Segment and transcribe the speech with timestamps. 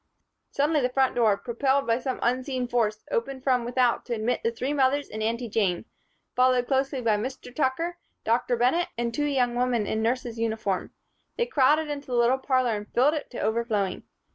[0.49, 4.49] Suddenly the front door, propelled by some unseen force, opened from without to admit the
[4.49, 5.85] three mothers and Aunty Jane,
[6.35, 7.53] followed closely by Mr.
[7.55, 8.57] Tucker, Dr.
[8.57, 10.89] Bennett and two young women in nurses' uniform.
[11.37, 14.01] They crowded into the little parlor and filled it to overflowing.